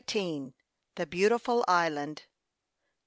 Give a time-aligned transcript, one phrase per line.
[0.95, 2.23] THE BEAUTIFUL ISLAND.